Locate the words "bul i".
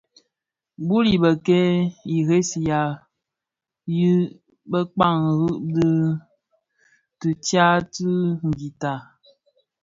0.87-1.17